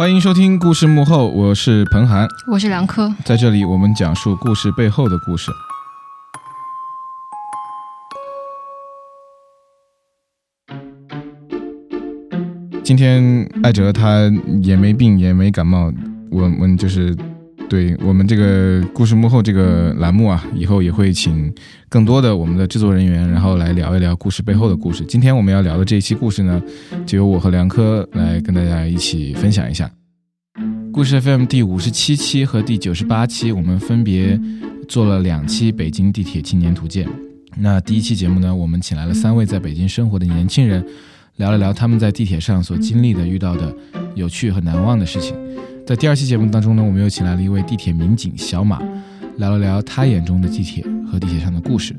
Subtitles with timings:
[0.00, 5.52] 欢迎收听故事幕后，我是彭涵，我是梁科，在这里我们讲述故事背后的故事。
[12.82, 14.20] 今天艾哲他
[14.62, 15.92] 也没病也没感冒，
[16.30, 17.14] 我们就是
[17.70, 21.54] 对我们这个故事幕后这个栏目啊，以后也会请
[21.88, 25.04] 更多的我们的制作人员，然后来聊一聊故事背后的故事。
[25.04, 26.60] 今天我们要聊的这一期故事呢，
[27.06, 29.88] 就由我和梁科来跟大家一起分享一下。
[30.92, 34.36] 故事 FM 第五十七期和第九十八期，我们分别
[34.88, 37.08] 做了两期北京地铁青年图鉴。
[37.56, 40.84] 那第一期节目呢，我们请来了三位在北京生活的年轻人。
[41.36, 43.74] 聊了聊他们在地铁上所经历的、遇到的
[44.14, 45.34] 有趣和难忘的事情。
[45.90, 48.80] 在第二期节目当中呢，我们又请来了一位地铁民警小马，
[49.38, 51.96] 聊了聊他眼中的地铁和地铁上的故事。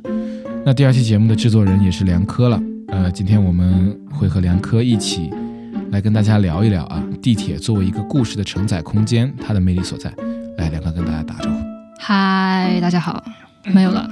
[0.65, 2.57] 那第二期节目的制作人也是梁科了。
[2.87, 5.29] 呃，今天我们会和梁科一起
[5.91, 10.09] 来跟大家聊一聊啊，地铁作为一个故事的承载空间，它的魅力所在。
[10.57, 11.57] 来，梁科跟大家打招呼。
[11.99, 13.21] 嗨，大家好。
[13.73, 14.09] 没有了。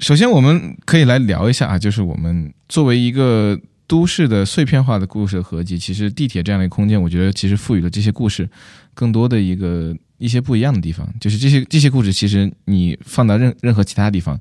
[0.00, 8.48] 首先我们可以来聊一下啊，就是我们作为一个都市的碎片化的故事合集，其实地铁这样的一个空间，我觉得其实赋予了这些故事
[8.94, 11.08] 更多的一个一些不一样的地方。
[11.20, 14.38] 就是这些这些故事，其实你放到任任何其他地方，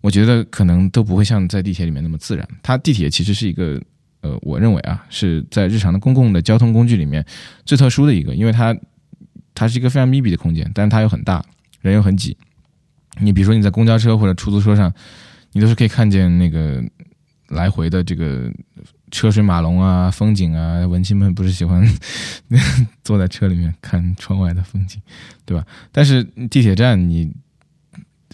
[0.00, 2.48] 我觉得可能都不会像在地铁里面那么自然。
[2.62, 3.80] 它地铁其实是一个
[4.22, 7.24] 呃，我认为啊，是在日常的公共的交通工具里面
[7.66, 8.74] 最特殊的一个，因为它
[9.54, 11.44] 它是一个非常密闭的空间，但是它又很大，
[11.82, 12.34] 人又很挤。
[13.20, 14.92] 你比如说你在公交车或者出租车上，
[15.52, 16.82] 你都是可以看见那个
[17.48, 18.50] 来回的这个
[19.10, 20.86] 车水马龙啊、风景啊。
[20.86, 21.82] 文青们不是喜欢
[23.02, 25.00] 坐在车里面看窗外的风景，
[25.44, 25.66] 对吧？
[25.90, 27.32] 但是地铁站你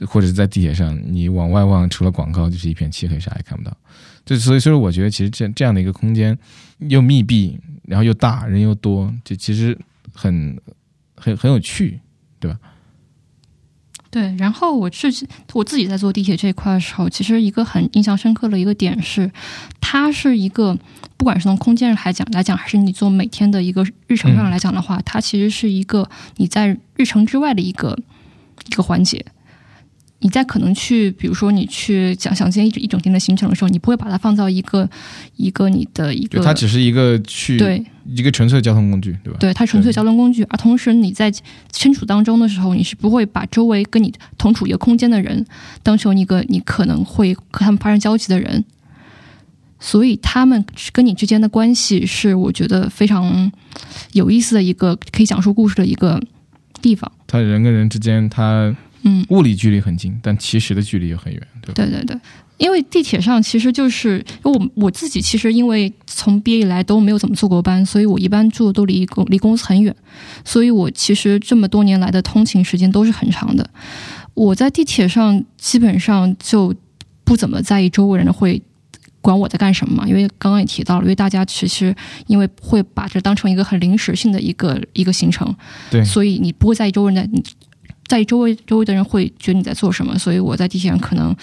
[0.06, 3.77] 或者是在地铁上，你往外望，除了广告就是一片漆黑，啥也看不到。
[4.25, 6.37] 就所以，所以我觉得其实这这样的一个空间
[6.78, 9.78] 又密闭，然后又大，人又多，就其实
[10.12, 10.59] 很
[11.15, 12.00] 很很有趣，
[12.41, 12.59] 对吧？
[14.14, 19.28] 对，然后我自己我自己在坐地铁这一块的时候，其实一个很印象深刻的一个点是，
[19.80, 20.78] 它是一个
[21.16, 27.98] 不管是从空间上来讲来讲，还是你做每天的一个日程上来讲的话，它其实是一个你在日程之外的一个
[28.69, 29.26] 一个环节。
[30.25, 34.89] 你在可能去，比如说你去想想今天一一整天的行程的时候，你不会把它放到一个
[35.37, 39.39] 一个你的一个，它只是一个去对一个纯粹的交通工具，对吧？
[39.39, 40.43] 对，它纯粹交通工具。
[40.45, 41.31] 而同时你在
[41.75, 45.45] 身处当中的时候，你是不会把周围跟你同处一个空间的人
[45.83, 48.65] 当成一个你可能会和他们发生交集的人，
[49.79, 53.53] 所以他们跟你之间的关系是我觉得非常
[54.15, 56.19] 有意思的一个可以讲述故事的一个
[56.81, 57.12] 地方。
[57.27, 58.75] 他人跟人之间，他。
[59.06, 61.75] 嗯，物理距离很近，但其实的距离又很远，对吧？
[61.75, 62.19] 对对对，
[62.56, 69.94] 因为地铁上其实就是我我自己，其实因为从毕业以来都没有怎么坐过班，所以我一般住的都离公离公司很远，
[70.43, 73.69] 所以我其实这么多年来的通勤时间都是很长的。
[74.32, 76.75] 我在地铁上基本上就
[77.25, 78.62] 不怎么在意周围人会
[79.20, 81.94] 管我在干什么嘛，因为刚刚也提到了，因为大家其实
[82.26, 85.54] 因为会把这当成一个很临时性的一个一个行程，
[85.91, 87.43] 对，所以你不会在意周围人在。
[88.14, 91.34] 在周围周围的人会觉得你在做什么，所以我在地铁上可能，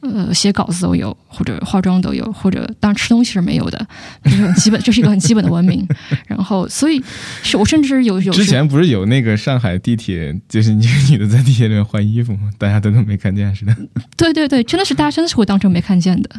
[0.00, 3.86] 呃，写稿子都有，或者化妆都有，或者当然吃东西是没有的，
[4.24, 5.86] 这是很基本， 这是一个很基本的文明。
[6.26, 7.02] 然后，所以
[7.42, 12.50] 是我甚至有有之前不是有那个上海地铁，就是一个女的在地铁里面换衣服吗？
[12.56, 13.76] 大家都都没看见似的。
[14.16, 16.30] 对对对，真的是大家真的是会当成没看见的。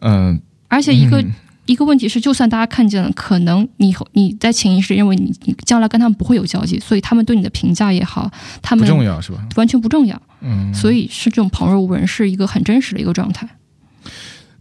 [0.00, 1.24] 嗯，而且一个。
[1.66, 8.30] 一个问题是，就算大家看见了，可能你你在潜意识认为你你将来跟他们不会有交集，所以他们对你的评价也好，
[8.60, 9.46] 他们不重要是吧？
[9.54, 10.20] 完全不重要。
[10.40, 13.48] 嗯，所以是这种旁若无人，是一个很真实的一个状态。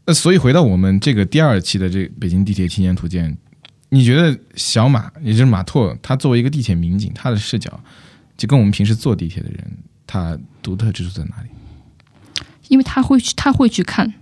[0.06, 3.36] 那所以回到我们这个第二期的这北京地铁青年图鉴，
[3.89, 7.80] 你觉得小马也就是马拓，他作为一个地铁民警，他的视角
[8.38, 11.50] 就跟我们平时坐地铁的人，他独特之处在哪里？
[12.68, 14.13] 因为他会去，他会去看。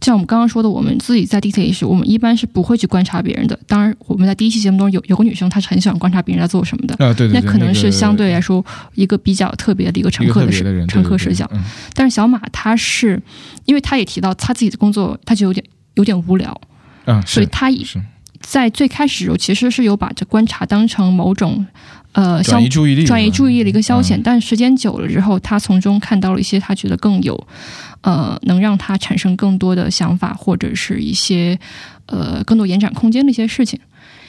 [0.00, 3.58] 像我们刚刚说的，我们自己在地铁也是，我们一般是不会去观察别人的。
[3.66, 6.94] 当然，我们在第一期节目中有有个女生，她是很喜欢观察别人在做什么的。
[7.04, 8.64] 啊，对对，那可能是相对来说
[8.94, 11.50] 一个比较特别的一个乘客的视乘客视角。
[11.94, 13.20] 但是小马他是，
[13.64, 15.64] 因为他也提到他自己的工作，他就有点
[15.94, 16.60] 有点无聊
[17.04, 17.70] 啊，所以他
[18.40, 21.66] 在最开始时候其实是有把这观察当成某种
[22.12, 24.20] 呃转移注意力转移注意力的一个消遣。
[24.22, 27.46] 但时间久了之后，他从中看到了一些他觉得更有。
[28.06, 31.58] 呃，能让他产生更多的想法，或者是一些
[32.06, 33.80] 呃更多延展空间的一些事情。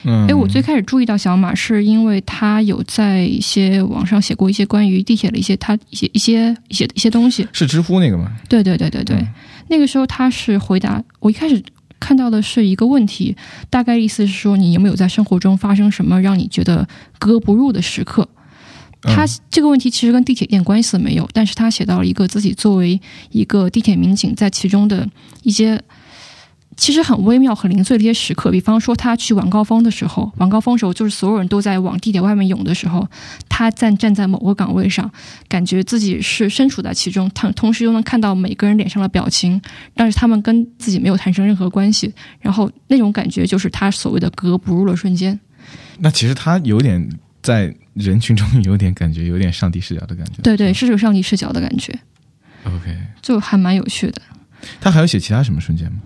[0.04, 7.48] 嗯，哎，我最开始注意到小马，是因为他有在一些网上写过一些关于地铁的一些他一些一些一些一些东西。
[7.54, 8.36] 是知乎那个吗？
[8.50, 9.28] 对对对对对，嗯
[9.68, 11.62] 那个时候他是回答我一开始
[12.00, 13.36] 看到的是一个问题，
[13.70, 16.88] 大概意思是说你有没有在生活中发生什么让你觉得
[17.20, 18.28] 格格不入的时刻？
[19.02, 23.00] 他这个问题其实跟地铁一点关系都没有，但是他写到了一个自己作为
[23.32, 25.08] 一个地铁民警在其中的
[25.44, 25.82] 一些
[26.76, 33.08] 其实很微妙、很零碎的一些时刻，比方说他去晚高峰的时候，晚高峰时候就是所有人都在往地铁外面涌的时候，
[33.50, 35.10] 他站站在某个岗位上，
[35.48, 39.60] 感觉自己是身处在其中，同同时又能看到每个人脸上的表情，
[39.96, 45.40] 但是他们跟自己没有产生任何关系，然后那种感觉就是他所谓的格格不入的瞬间。
[45.98, 47.10] 那其实他有点
[47.48, 50.42] 在人群中有点感觉，有点上帝视角的感觉。
[50.42, 51.98] 对对，是有上帝视角的感觉
[52.66, 52.94] ，，OK。
[53.22, 54.22] 就还蛮有趣的。
[54.82, 56.02] 他还有写其他什么瞬间吗？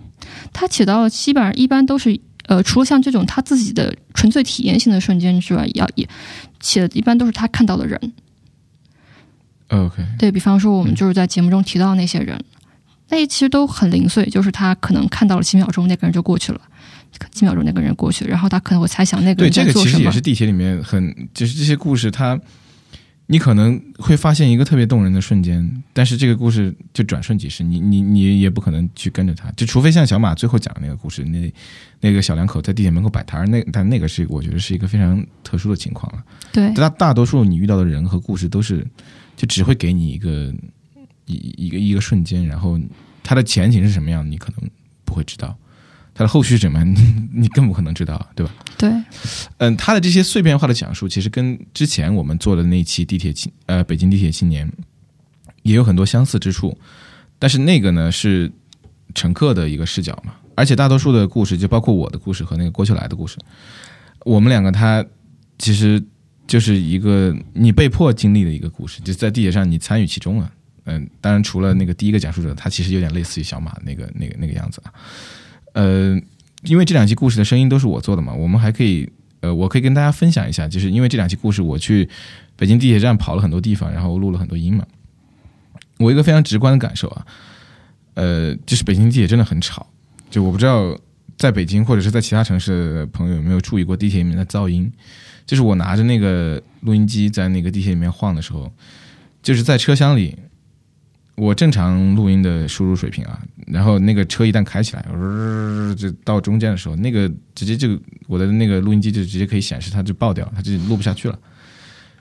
[0.52, 2.16] 他写到基本上一般都是
[2.46, 6.08] 呃，除了像这种他自己的纯粹体验性的瞬间之外，要也
[6.60, 8.12] 写的一般都是他看到的人。
[9.66, 12.40] OK，对比方说，我们就是在节目中提到的那些人，
[13.08, 16.60] 那些其实都很零碎，就是他可能看到了几秒钟，那个人就过去了，
[17.30, 20.20] 几秒钟那个人过去，然后他可能会猜想那个对，人这在做什么个其实也是。
[20.20, 22.38] 地铁里面很，就是这些故事它，
[23.26, 31.52] 你可能会发现一个特别动人的瞬间，但是这个故事就转瞬即逝，你你你也不可能去跟着他，就除非像小马最后讲的那个故事，那
[32.00, 36.22] 那个小两口在地铁门口摆摊儿，那但那个是我觉得是一个非常特殊的情况了。
[36.52, 38.86] 对大大多数你遇到的人和故事都是，
[39.36, 40.52] 就只会给你一个
[41.26, 42.78] 一一个一个瞬间，然后
[43.22, 44.68] 它的前景是什么样，你可能
[45.04, 45.56] 不会知道，
[46.14, 48.52] 它的后续是什么，你 你更不可能知道，对吧？
[48.76, 48.90] 对
[49.58, 54.70] 嗯，他的这些碎片化的讲述，其实跟之前我们做的那期地铁青呃北京地铁青年
[55.62, 56.76] 也有很多相似之处，
[57.38, 58.50] 但是那个呢是
[59.14, 63.38] 乘客的一个视角嘛，而且大多数的故事，就包括我的故事和那个郭秋来的故事，
[64.24, 65.04] 我们两个他
[65.58, 66.02] 其实
[66.46, 70.52] 就是一个你被迫经历的一个故事，就在地铁上你参与其中了。
[70.84, 74.92] 嗯，当然除了那个第一个讲述者，他其实有点类似于小马那个那个那个样子啊。
[75.72, 76.20] 呃，
[76.64, 79.10] 因为这两期故事的声音都是我做的嘛，我们还可以，
[79.40, 82.08] 呃，我可以跟大家分享一下，就是因为这两期故事，我去
[82.56, 84.86] 北京地铁站跑了很多地方，然后录了很多音嘛。
[85.98, 87.26] 我一个非常直观的感受啊，
[88.14, 89.86] 呃，就是北京地铁真的很吵，
[90.30, 90.98] 就我不知道
[91.36, 94.92] 在北京或者是在其他城市的朋友有没有注意过地铁里面的噪音，
[95.46, 98.72] 就是我拿着那个录音机在那个地铁里面晃的时候，
[99.42, 100.36] 就是在车厢里。
[101.34, 111.38] 我正常录音的输入水平啊，然后那个车一旦开起来，呃就到中间的时候，那个直接就我的那个录音机就直接可以显示它就爆掉，它就录不下去了。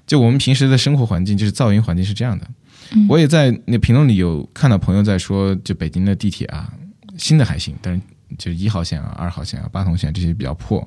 [0.08, 2.48] 就我们平时的生活环境，就是噪音环境是这样的。
[2.94, 6.74] 嗯我也在那评论里有看到朋友在说，就北京的地铁啊，
[7.18, 8.02] 新的还行，但是
[8.38, 10.86] 就一号线啊、二号线啊、八通线这些比较破。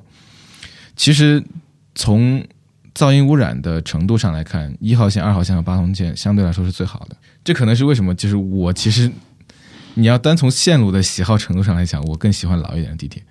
[0.95, 1.43] 其实
[1.95, 2.43] 从
[2.93, 7.15] 噪音污染的程度上来看，一号线、二号线和八通线相对来说是最好的。
[7.45, 9.09] 这可能是为什么，就是我其实
[9.93, 13.23] 你要单从线路的喜好程度上来讲，我更喜欢老一点的地铁，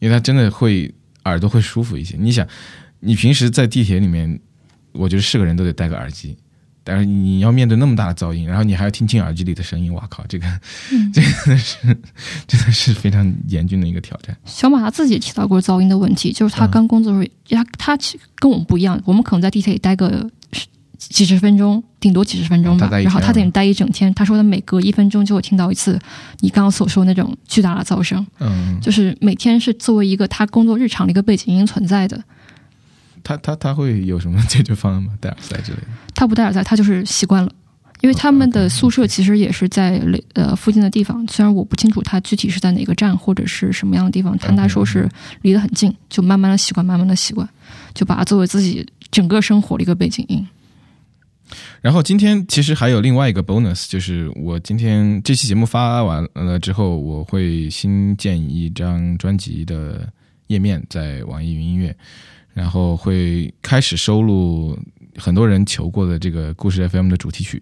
[0.00, 0.92] 因为它真的会
[1.24, 2.16] 耳朵会舒服一些。
[2.18, 2.46] 你想，
[3.00, 4.38] 你平时在地铁里面，
[4.92, 6.36] 我觉得是个人都得戴个耳机。
[6.84, 10.46] 但是你要面对那么大的噪音，然后你还要听清耳机里的声音，哇靠，这个、
[10.90, 11.78] 嗯 这个是
[12.48, 14.36] 真的是非常严峻的一个挑战。
[14.44, 20.66] 小马他自己也提到过噪音的问题，就是他嗯刚工作的时候，他他其跟我们不一样，我们可能在地铁里待个十
[20.98, 24.12] 几十分钟，顶多几十分钟吧然后他在里面待一整天。
[24.12, 25.98] 他说他每隔一分钟就会听到一次
[26.40, 32.22] 你刚刚所说的那种巨大的噪声，嗯，就是每天是作为一个他工作日常的一个背景音存在的。
[33.22, 35.12] 他他他会有什么解决方案吗？
[35.20, 35.86] 戴耳塞之类的？
[36.12, 37.50] 他不戴耳塞，他就是习惯了。
[38.00, 40.02] 因为他们的宿舍其实也是在
[40.34, 45.08] 呃附近的地方，虽然我不清楚他具体是在哪个站或者是什么样的地方，但他说是
[45.42, 47.48] 离得很近，就慢慢的习惯，慢慢的习惯，
[47.94, 50.44] 就把它作为自己整个生活的一个背景音。
[51.82, 60.08] 然后今天其实还有另外一个 bonus，就是我今天这期节目发完了之后，我会新建一张专辑的
[60.46, 61.94] 页面在网易云音乐，
[62.54, 64.78] 然后会开始收录
[65.16, 67.60] 很多人求过的这个故事 FM 的主题曲。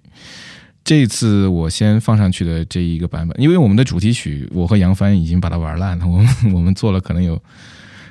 [0.85, 7.43] 这一次我先放上去的这一个版本，因为我们的主题曲我和杨帆已经把它玩烂了，我们我们做了可能有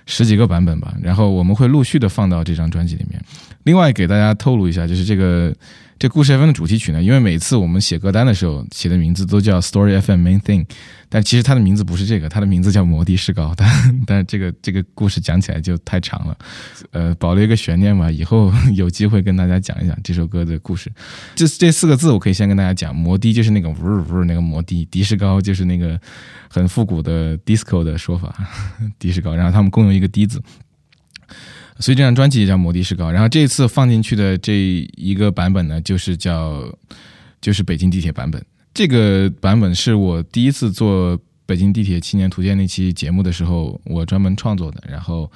[0.08, 3.24] 十几个版本吧，然后我们会陆续的放到这张专辑里面。
[3.64, 5.56] 另外给大家透露一下，就是这个
[6.00, 10.66] 这故事 FM 的主题曲呢，因为每次我们写歌单的时候写的名字都叫 Story FM Main Thing，
[11.10, 16.38] 但其实它的名字不是这个，它的名字叫摩的士高，但但这个这个故事讲起来就太长了，
[16.92, 20.90] 呃，保留一个悬念吧，以后 有机会跟大家讲一讲这首歌的故事。
[21.36, 23.76] 这这四个字我可以先跟大家讲，摩的就是那个呜
[24.10, 26.00] 呜那个摩的，的士高就是那个
[26.48, 28.34] 很复古的 disco 的说法，
[29.00, 30.42] 的士高，然后他们共用一个的字。
[31.80, 33.08] 所以这张专辑也叫《摩的士高》。
[33.12, 36.64] 然后这次放进去的这一个版本呢，就是叫
[37.42, 38.44] 就是北京地铁版本。
[38.74, 44.84] 这个版本是我第一次做北京地铁青年图鉴那期节目的时候，我专门创作的。
[44.88, 45.30] 然后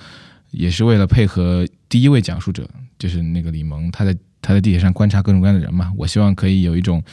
[0.51, 2.69] 也是为了配合第一位讲述者，
[2.99, 5.91] 就是那个李萌，他在他在地铁上观察各种各样的人嘛。
[5.97, 7.03] 我希望可以有一种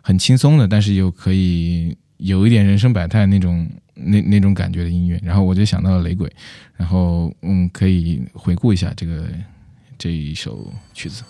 [0.00, 5.20] 很轻松的，但是又可以有一点人生百态那种那那种感觉的音乐。
[5.22, 6.30] 然后我就想到了雷鬼，
[6.76, 9.26] 然后嗯，可以回顾一下这个
[9.98, 11.22] 这一首曲子。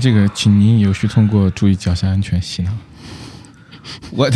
[0.00, 2.66] 这个“请您有序通过，注意脚下安全”行？
[4.10, 4.30] 我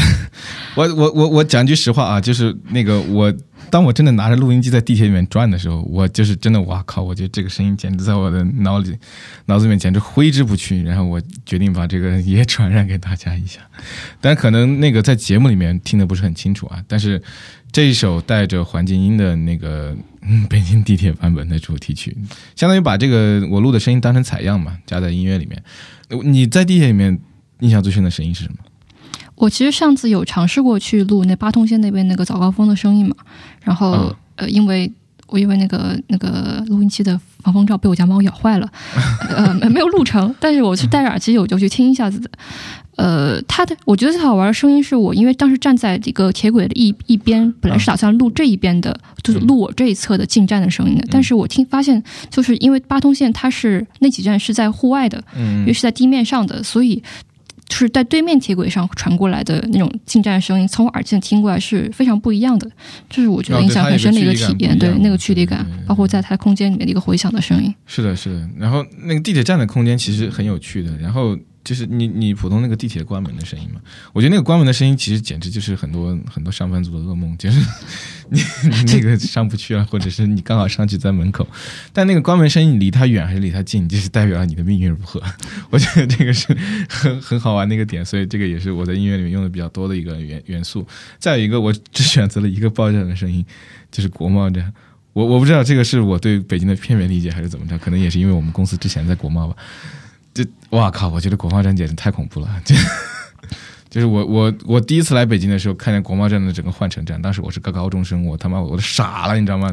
[0.75, 3.33] 我我我我讲句实话啊，就是那个我，
[3.71, 7.03] 当我真的拿着录音机在地铁里面转的时候，我就是真的，哇靠！
[7.03, 8.97] 我觉得这个声音简直在我的脑里、
[9.47, 10.83] 脑子里面简直挥之不去。
[10.83, 13.61] 然后我决定把这个也传染给大家一下，
[14.21, 16.83] 但可能那个在节目里面听的不是很清楚啊。
[16.87, 17.21] 但是
[17.73, 22.17] 这一首带着环境音的那个嗯北京地铁版本的主题曲，
[22.55, 25.63] 相当于把这个我录的声音当成采样嘛，加在音乐里面。
[26.25, 27.19] 你在地铁里面
[27.61, 28.59] 印象最深的声音是什么？
[29.37, 33.15] 我其实上次有尝试过去录那八通线那边那个早高峰的声音嘛，
[33.63, 34.15] 然后、嗯。
[34.37, 34.91] 呃，因为
[35.29, 38.69] 我因为那个那个录音机的防风罩被我家猫咬坏了，
[39.31, 42.19] 呃，没有录成，但是我去戴着耳机我就去听一下子。
[42.19, 42.29] 的。
[42.97, 57.01] 呃，它的我觉得最好玩的声音是我，因为当时站在这个铁轨的一一边，本来是打算录这一边的，就是录我这一侧的进站的声音的，但是我听发现，就是因为八通线它是那几站是在户外的，因为嗯是在地面上的，所以
[57.67, 62.71] 就是在对面铁轨上传过来的那种进站声音，从我耳机里听过来是非常不一样的。
[63.09, 67.75] 这是我觉得印象很深的一个体验，哦对那个距离感包括在它空间里面的一个回响的声音。
[67.87, 68.49] 是的，是的。
[68.59, 70.97] 然后那个地铁站的空间其实很有趣的。
[70.99, 73.81] 然后就是你你普通那个地铁关门的声音嘛，
[74.13, 77.59] 我觉得那个关门的声音其实简直就是很多很多上班族的噩梦，就是
[78.29, 81.47] 你你那个上不去了，或者是你刚好上去在门口，
[81.93, 85.23] 但那个关门声音离它远还是离它近，就是代表了你的命运如何。
[85.71, 86.55] 我觉得这个是
[86.89, 90.87] 很很好玩的一个点，所以这个也是我在音乐里面用的比较多的一个元元素。
[91.19, 93.45] 再有一个，我只选择了一个报站的声音，
[93.91, 94.71] 就是国贸站。
[95.15, 99.57] 我我不知道这个是我对北京的片面理解还是怎么着，可能也是因为我们公司之前在国贸吧。
[100.35, 101.09] 这哇靠！
[101.09, 102.49] 我觉得国贸站简直太恐怖了。
[102.67, 102.75] 这
[103.89, 109.73] 就是我我我第一次来北京的时候，看见国贸站的整个换乘站，当时我是个高中生，我他妈我都傻了，你知道吗？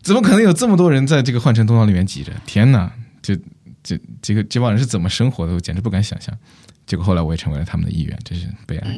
[0.00, 2.32] 怎么可能有这么多人在这个换乘通道里面挤着？
[2.46, 2.90] 天哪！
[3.20, 3.36] 这
[3.82, 5.52] 这这个这帮人是怎么生活的？
[5.52, 6.34] 我简直不敢想象。
[6.86, 8.96] 结果后来我也成为了他们的一员，真是悲哀。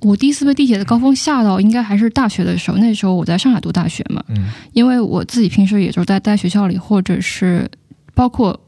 [0.00, 2.76] 我第一次被地铁的高峰吓到，应该还是大学的时候。
[2.76, 7.68] 那时候我在上海读大学嘛，嗯因为我自己平时也就是在待学校里，或者是
[8.14, 8.63] 包括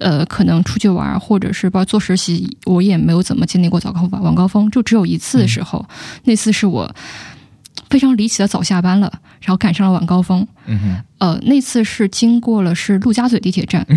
[0.00, 5.84] 呃可能出去玩，或者是包括做实习，我也没有怎么经历过早高峰、晚高峰，就只有一次的时候，
[6.24, 6.94] 那次是我
[7.88, 10.46] 非常离奇的早下班了，然后赶上了晚高峰。
[10.66, 13.84] 嗯哼呃，那次是经过了是陆家嘴地铁站。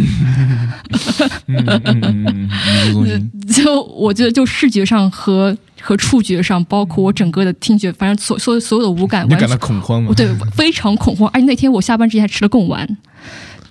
[3.54, 10.14] 就我觉得就视觉上和和触觉上，包括我整个的听觉，反正所所有所有的五感你感到恐慌吗？
[10.16, 11.30] 对，非常恐慌。
[11.34, 12.98] 而且那天我下班之前还吃了贡丸，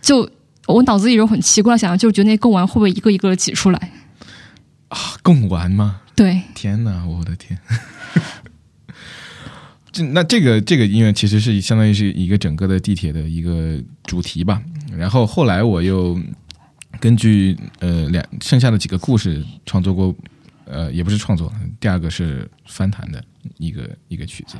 [0.00, 0.28] 就
[0.72, 3.92] 我脑子里有很奇怪的想，就是觉得那贡丸会不会一个一个的挤出来
[4.88, 4.98] 啊？
[5.22, 6.00] 贡丸吗？
[6.14, 7.58] 对，天哪，我的天！
[9.92, 14.62] 这那这个这个音乐其实是相当于是一个整个的地铁的一个主题吧。
[14.96, 16.20] 然后后来我又
[17.00, 20.14] 根据呃两剩下的几个故事创作过，
[20.64, 23.24] 呃也不是创作，第二个是翻弹的
[23.58, 24.56] 一个一个曲子。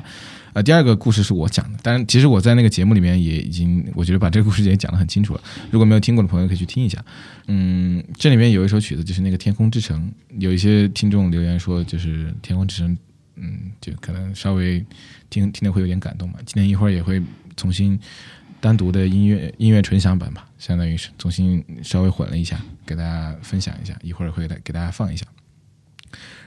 [0.53, 5.41] 呃，第二个故事是我讲的，当然其实我在那个节目里面也已经我觉得把这个故事也讲得很清楚了。
[5.69, 7.03] 如果没有听过的朋友可以去听一下。
[7.47, 12.95] 嗯，这里面有一首曲子就是那个《天空之城》，有一些听众留言说就是《天空之城》，
[13.35, 14.85] 嗯，就可能稍微
[15.29, 16.35] 听听的会有点感动嘛。
[16.45, 17.21] 今天一会儿也会
[17.57, 17.99] 重新
[18.61, 25.25] 单独的音乐音乐纯享版吧，相当于是重新稍微混了一下，给大家分享一下，一会儿会给大家放一下。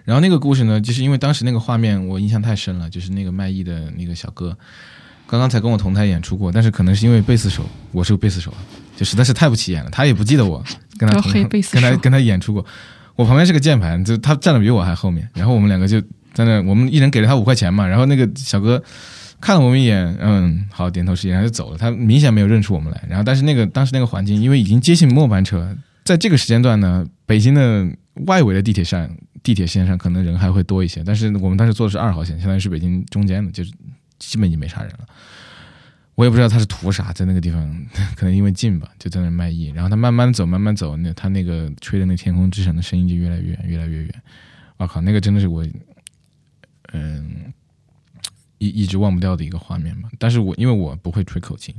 [0.05, 4.57] 然后那个故事呢，就是因为当时那个画面我印象太深了，就是那个卖艺的那个小哥，
[5.27, 8.53] 刚刚才跟我同台演出过，但是可能是因为贝斯手，我是个贝斯手，
[8.97, 10.63] 就实在是太不起眼了，他也不记得我
[10.99, 11.21] 跟他
[11.73, 12.65] 跟他跟他演出过，
[13.17, 16.01] 我旁边是个键盘，就他站的比我还后面，然后我们两个就
[16.33, 18.83] 在那，我们一人给了他五块钱嘛，然后那个小哥
[19.41, 21.79] 看了我们一眼，嗯，好，点头示意，然后就走了。
[21.79, 27.87] 他明显没有认出我们来，然后但是那个当时那个环境，因为已经接近末班车，在这个时间段呢，北京的
[28.27, 29.09] 外围的地铁上，
[29.45, 33.73] 地铁线上可能人还会多一些，但是我们当时坐的是二号线，相当于是北京中间的，就是
[34.19, 35.07] 基本已经没啥人了。
[36.15, 37.87] 我也不知道他是图啥，在那个地方，
[38.17, 39.67] 可能因为近吧，就在那卖艺。
[39.75, 44.23] 然后他慢慢走，慢慢走，那他那个吹的那天空之城的声音就越来越远，越来越远。
[44.77, 45.67] 我靠，那个真的是我，
[46.93, 47.53] 嗯，
[48.59, 50.09] 一一直忘不掉的一个画面嘛。
[50.19, 51.75] 但是我因为我不会吹口琴，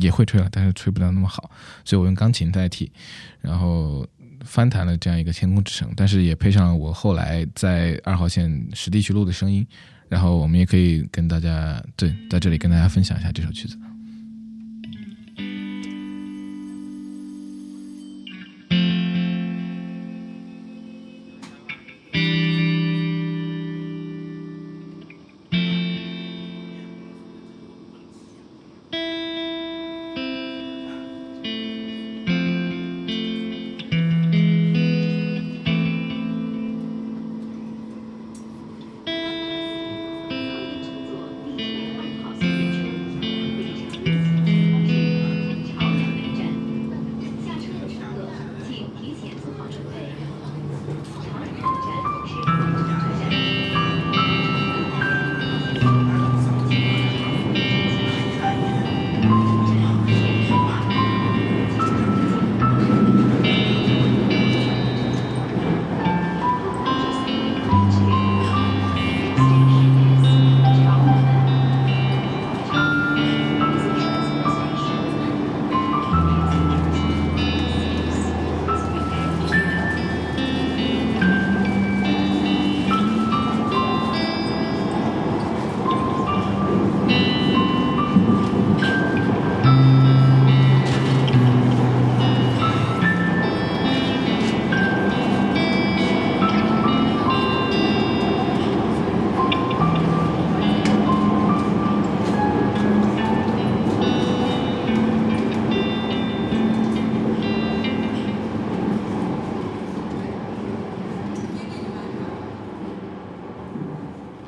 [0.00, 1.50] 也会吹了，但是吹不了那么好，
[1.84, 2.92] 所以我用钢琴代替，
[3.40, 4.06] 然后
[4.44, 9.66] 翻弹了这样一个天空之城，但是也配上了我后来在二号线实地去录的声音。
[10.08, 13.78] 然后我们也可以跟大家对在这里跟大家分享一下这首曲子。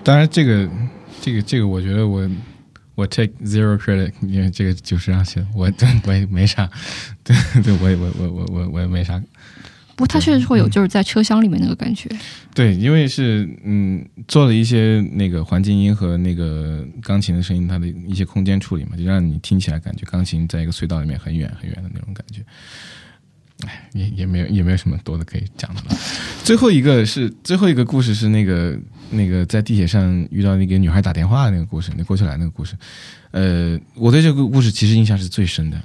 [0.04, 0.68] 当然，这个
[1.22, 2.28] 这个这个，我觉得我
[2.94, 5.72] 我 take zero credit，因为这个就是让写的，我
[6.06, 6.70] 我也没啥，
[7.24, 9.20] 对对，我也我我我我我也没啥
[9.96, 12.10] 不过它确实会有就是在车厢里面那个感觉。
[12.52, 22.44] 对，因为是嗯，做了一些那个环境音和那个钢琴的声音，它的一些空间处理嘛，就让你听起来感觉钢琴在一个隧道里面很远很远的那种感觉。
[23.66, 25.96] 哎，也也没有也没有什么多的可以讲的了。
[26.42, 28.78] 最后一个是最后一个故事是那个
[29.10, 32.76] 那个在地铁上遇到那个女孩打电话的那个故事，那过去来那个故事。
[33.30, 35.80] 呃，我对这个故事其实印象是最深的。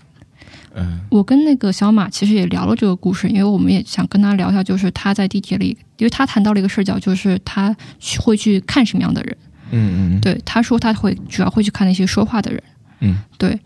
[0.75, 9.37] 嗯、我跟那个小马其实也聊了这个故事，因为我们也想跟他聊一下，就是他在地铁里，因为他谈到了一个视角，就是他去会去看什么样的人。
[9.71, 12.63] 嗯嗯对，他说他会主要会去看那些说话的人。
[12.99, 13.59] 嗯对，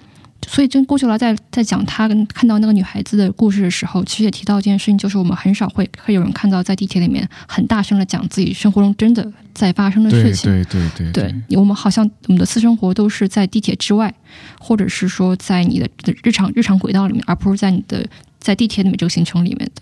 [0.47, 10.51] 所以真郭秋来在在讲他跟看到那个女孩子的故事的时候，其实也提到一件事情，就是我们很少会会有人看到在地铁里面很大声的讲自己生活中真的在发生的事情。
[10.51, 14.13] 对对对对我们好像我们的私生活都是在地铁之外，
[14.59, 15.89] 或者是说在你的
[16.23, 18.05] 日常日常轨道里面，而不是在你的
[18.39, 19.81] 在地铁里面这个行程里面的。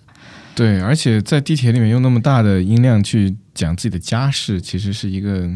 [0.53, 5.49] 对，而且在地铁里面用那么大的音量去讲自己的家事，其实是一个，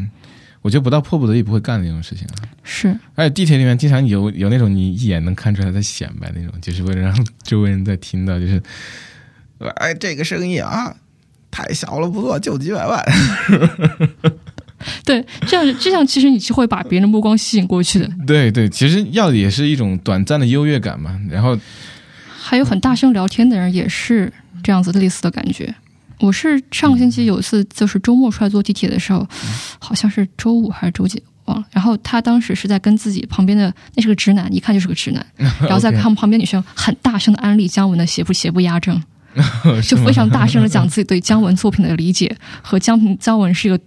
[0.66, 2.34] 我我觉得不到迫不得已不会干的那种事情啊。
[2.64, 8.60] 是而且地铁里面经常有有那种你一眼能看出来在显摆那种，就是为了让 周围人在听到，就是，
[9.76, 10.92] 哎，这个生意啊，
[11.52, 13.00] 太小了不做，就几百万。
[15.06, 18.10] 对，这样这样其实你是会把别人的目光吸引过去的。
[18.26, 21.16] 对对，其实要的也是一种短暂的优越感嘛。
[21.30, 21.56] 然后
[22.36, 24.32] 还有很大声聊天的人也是
[24.64, 25.72] 这样子类似的感觉。
[26.20, 29.26] 我是上个星期有一次就是周末出来坐地铁的时候，
[29.78, 31.66] 好像是周五还是周几忘了。
[31.70, 35.24] 然后他当时是在跟自己旁边的那是个直男，一看就是个直男，
[35.60, 39.00] 然后在看旁边女生很大声的安利姜文的《邪不邪不压正》，
[39.86, 43.78] 就非常大声的讲自己对姜文作品的理解和姜姜文是一个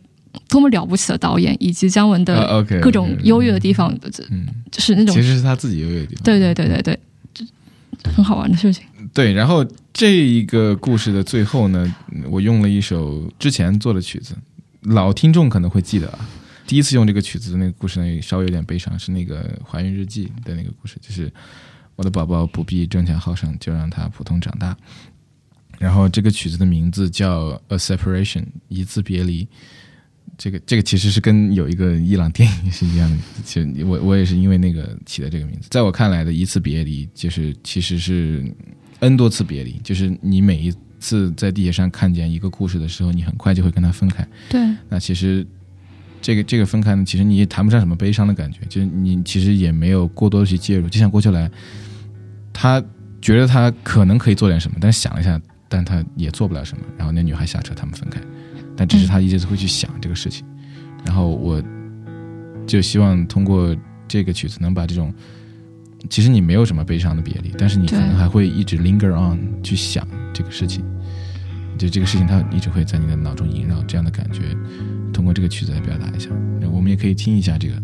[0.48, 3.92] 多么了不起的导演，以及姜文的各种优越的地方，
[4.30, 6.24] 嗯，就是那种其实是他自己优越的地方。
[6.24, 7.00] 对对对对对，
[7.34, 8.84] 这很好玩的事情。
[9.14, 11.96] 对，然后这一个故事的最后呢，
[12.30, 14.36] 我用了一首之前做的曲子，
[14.82, 16.30] 老听众可能会记得啊。
[16.68, 21.32] 第一次用这个曲子的那个故事呢，稍微有点悲伤，是那个怀孕日记的那个故事，就是
[21.96, 24.78] 我的宝宝不必争强好胜，就让他普通长大。
[25.80, 29.48] 然后这个曲子的名字叫《A Separation》，一次别离。
[30.38, 35.68] 这个这个其实是跟有一个伊朗电影是一样的，其实我我也是因为那个起的这个名字。
[35.70, 38.46] 在我看来的一次别离，就是其实是
[39.00, 44.28] n 多次别离，就是你每一次在地铁上看见一个故事的时候，你很快就会跟他分开。
[44.50, 45.46] 对，那其实
[46.22, 50.90] 这个这个分开呢，其实你也谈不上什么悲伤的感觉，就是你其实也没有过多的去介入。
[50.90, 51.50] 就像郭秋来，
[52.52, 52.84] 他
[53.22, 56.84] 觉得他可能可以做点什么，但想了一下，但他也做不了什么。
[56.98, 58.20] 然后那女孩下车，他们分开，
[58.76, 60.46] 但只是他一直会去想这个事情。
[61.06, 61.64] 然后我
[62.68, 63.74] 就希望通过
[64.08, 65.14] 这个曲子，能把这种
[66.10, 70.84] 其实你没有什么悲伤的别离，但是你可能还会一直 linger on 去想这个事情。
[71.78, 74.56] 就这个事情，它一直会在你的脑中萦绕，这样的感觉，
[75.14, 76.30] 通过这个曲子来表达一下。
[76.70, 77.82] 我们也可以听一下这个。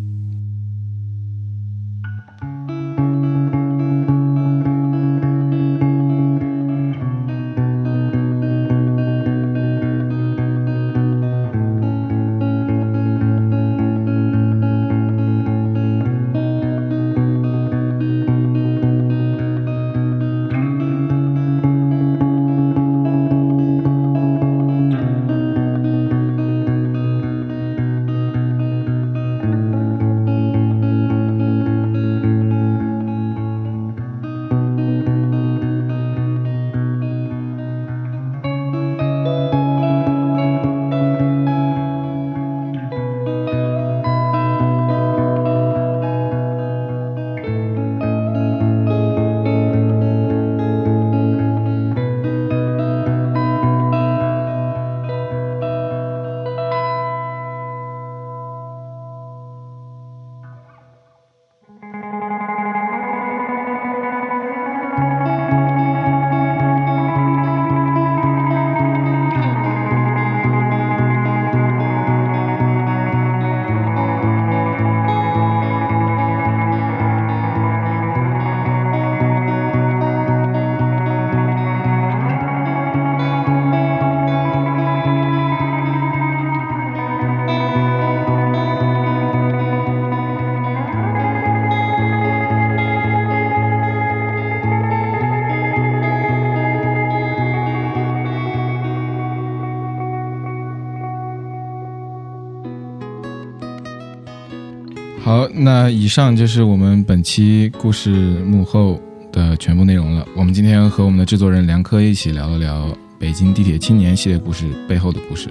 [105.85, 108.99] 那以上就是我们本期故事幕后
[109.31, 110.27] 的全部内容了。
[110.35, 115.47] 我们今天和我们的制作人梁科一起聊了聊北京地铁青年系列故事背后的故事。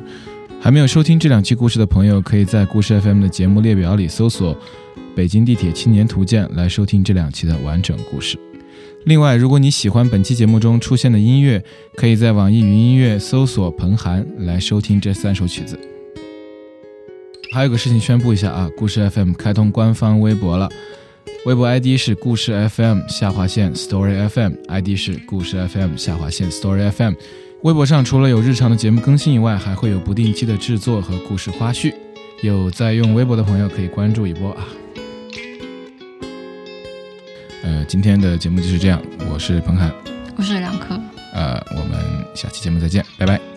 [0.60, 4.58] 还没有收听这两期故事的朋友，可以在故事 FM 的节目列表里搜索
[5.14, 8.36] “北京地铁青年图鉴”来收听这两期的完整故事。
[9.04, 11.62] 另外，如果你喜欢本期节目中出现的音乐，
[11.94, 15.78] 可以在网易云音乐搜索“彭涵”来收听这三首曲子。
[17.54, 20.68] 还有个事情宣布一下啊，故事 FM 开通官方微博了，
[21.46, 27.14] 微博 ID 是故事 FM 下划线 Story FM，ID 是故事 FM 下划线 Story FM。
[27.62, 31.94] 微博上除了有日常的节目更新以外，还会有不定期的制作和故事花絮。
[32.42, 34.66] 有在用微博的朋友可以关注一波啊。
[37.62, 39.94] 呃，今天的节目就是这样，我是彭涵，
[40.36, 41.00] 我是梁科。
[41.32, 42.00] 呃，我们
[42.34, 43.53] 下期节目再见，拜拜。